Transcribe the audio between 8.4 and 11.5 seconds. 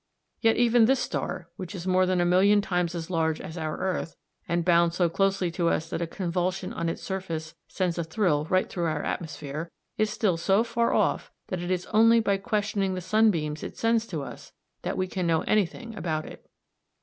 right through our atmosphere, is still so far off